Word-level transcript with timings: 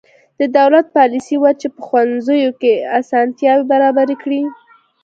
د 0.39 0.41
دولت 0.57 0.85
پالیسي 0.97 1.35
وه 1.41 1.51
چې 1.61 1.67
په 1.73 1.79
ښوونځیو 1.87 2.51
کې 2.61 2.73
اسانتیاوې 2.99 3.65
برابرې 3.71 4.15
کړې. 4.23 4.41